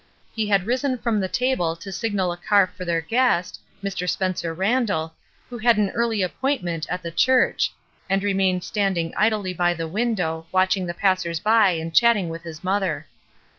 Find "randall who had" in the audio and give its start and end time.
4.51-5.77